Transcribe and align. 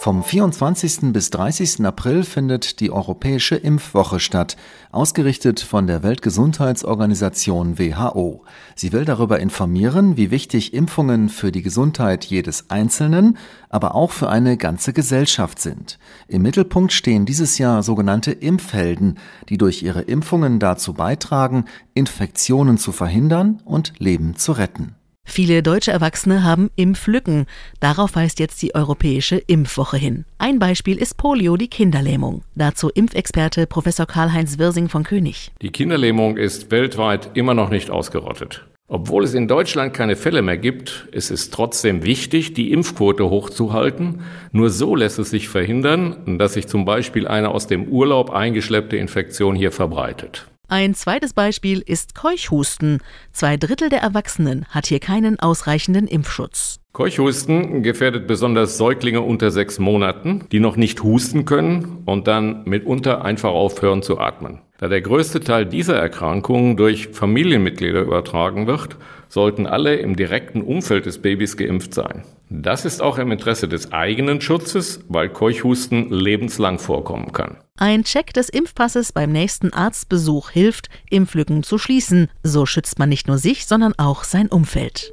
Vom 0.00 0.22
24. 0.22 1.12
bis 1.12 1.30
30. 1.30 1.84
April 1.84 2.22
findet 2.22 2.78
die 2.78 2.92
Europäische 2.92 3.56
Impfwoche 3.56 4.20
statt, 4.20 4.56
ausgerichtet 4.92 5.58
von 5.58 5.88
der 5.88 6.04
Weltgesundheitsorganisation 6.04 7.80
WHO. 7.80 8.44
Sie 8.76 8.92
will 8.92 9.04
darüber 9.04 9.40
informieren, 9.40 10.16
wie 10.16 10.30
wichtig 10.30 10.72
Impfungen 10.72 11.28
für 11.28 11.50
die 11.50 11.62
Gesundheit 11.62 12.24
jedes 12.24 12.70
Einzelnen, 12.70 13.38
aber 13.70 13.96
auch 13.96 14.12
für 14.12 14.28
eine 14.28 14.56
ganze 14.56 14.92
Gesellschaft 14.92 15.58
sind. 15.58 15.98
Im 16.28 16.42
Mittelpunkt 16.42 16.92
stehen 16.92 17.26
dieses 17.26 17.58
Jahr 17.58 17.82
sogenannte 17.82 18.30
Impfhelden, 18.30 19.18
die 19.48 19.58
durch 19.58 19.82
ihre 19.82 20.02
Impfungen 20.02 20.60
dazu 20.60 20.94
beitragen, 20.94 21.64
Infektionen 21.94 22.78
zu 22.78 22.92
verhindern 22.92 23.60
und 23.64 23.94
Leben 23.98 24.36
zu 24.36 24.52
retten. 24.52 24.94
Viele 25.30 25.62
deutsche 25.62 25.92
Erwachsene 25.92 26.42
haben 26.42 26.70
Impflücken. 26.74 27.46
Darauf 27.80 28.16
weist 28.16 28.40
jetzt 28.40 28.60
die 28.62 28.74
Europäische 28.74 29.36
Impfwoche 29.36 29.98
hin. 29.98 30.24
Ein 30.38 30.58
Beispiel 30.58 30.96
ist 30.96 31.18
Polio, 31.18 31.56
die 31.58 31.68
Kinderlähmung. 31.68 32.42
Dazu 32.54 32.88
Impfexperte 32.88 33.66
Professor 33.66 34.06
Karl-Heinz 34.06 34.58
Wirsing 34.58 34.88
von 34.88 35.04
König. 35.04 35.52
Die 35.60 35.70
Kinderlähmung 35.70 36.38
ist 36.38 36.70
weltweit 36.70 37.30
immer 37.34 37.52
noch 37.54 37.68
nicht 37.68 37.90
ausgerottet. 37.90 38.64
Obwohl 38.88 39.22
es 39.22 39.34
in 39.34 39.48
Deutschland 39.48 39.92
keine 39.92 40.16
Fälle 40.16 40.40
mehr 40.40 40.56
gibt, 40.56 41.08
ist 41.12 41.30
es 41.30 41.50
trotzdem 41.50 42.04
wichtig, 42.04 42.54
die 42.54 42.72
Impfquote 42.72 43.28
hochzuhalten. 43.28 44.22
Nur 44.50 44.70
so 44.70 44.96
lässt 44.96 45.18
es 45.18 45.28
sich 45.28 45.50
verhindern, 45.50 46.38
dass 46.38 46.54
sich 46.54 46.68
zum 46.68 46.86
Beispiel 46.86 47.28
eine 47.28 47.50
aus 47.50 47.66
dem 47.66 47.86
Urlaub 47.86 48.30
eingeschleppte 48.30 48.96
Infektion 48.96 49.54
hier 49.54 49.72
verbreitet. 49.72 50.46
Ein 50.70 50.94
zweites 50.94 51.32
Beispiel 51.32 51.80
ist 51.80 52.14
Keuchhusten. 52.14 52.98
Zwei 53.32 53.56
Drittel 53.56 53.88
der 53.88 54.02
Erwachsenen 54.02 54.66
hat 54.66 54.86
hier 54.86 55.00
keinen 55.00 55.40
ausreichenden 55.40 56.06
Impfschutz. 56.06 56.80
Keuchhusten 56.98 57.84
gefährdet 57.84 58.26
besonders 58.26 58.76
Säuglinge 58.76 59.20
unter 59.20 59.52
sechs 59.52 59.78
Monaten, 59.78 60.46
die 60.50 60.58
noch 60.58 60.74
nicht 60.74 61.04
husten 61.04 61.44
können 61.44 62.02
und 62.06 62.26
dann 62.26 62.64
mitunter 62.64 63.24
einfach 63.24 63.50
aufhören 63.50 64.02
zu 64.02 64.18
atmen. 64.18 64.62
Da 64.78 64.88
der 64.88 65.00
größte 65.00 65.38
Teil 65.38 65.64
dieser 65.64 65.94
Erkrankungen 65.94 66.76
durch 66.76 67.06
Familienmitglieder 67.06 68.00
übertragen 68.00 68.66
wird, 68.66 68.96
sollten 69.28 69.68
alle 69.68 69.94
im 69.94 70.16
direkten 70.16 70.60
Umfeld 70.60 71.06
des 71.06 71.22
Babys 71.22 71.56
geimpft 71.56 71.94
sein. 71.94 72.24
Das 72.50 72.84
ist 72.84 73.00
auch 73.00 73.18
im 73.18 73.30
Interesse 73.30 73.68
des 73.68 73.92
eigenen 73.92 74.40
Schutzes, 74.40 75.04
weil 75.08 75.28
Keuchhusten 75.28 76.10
lebenslang 76.10 76.80
vorkommen 76.80 77.30
kann. 77.30 77.58
Ein 77.76 78.02
Check 78.02 78.32
des 78.32 78.48
Impfpasses 78.48 79.12
beim 79.12 79.30
nächsten 79.30 79.72
Arztbesuch 79.72 80.50
hilft, 80.50 80.88
Impflücken 81.10 81.62
zu 81.62 81.78
schließen. 81.78 82.28
So 82.42 82.66
schützt 82.66 82.98
man 82.98 83.08
nicht 83.08 83.28
nur 83.28 83.38
sich, 83.38 83.66
sondern 83.66 83.94
auch 83.96 84.24
sein 84.24 84.48
Umfeld. 84.48 85.12